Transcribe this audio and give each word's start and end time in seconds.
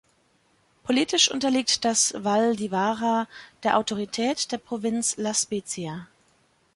Politisch 0.83 1.29
unterliegt 1.29 1.85
das 1.85 2.15
Val 2.17 2.55
di 2.55 2.71
Vara 2.71 3.27
der 3.61 3.77
Autorität 3.77 4.51
der 4.51 4.57
Provinz 4.57 5.15
La 5.17 5.35
Spezia. 5.35 6.07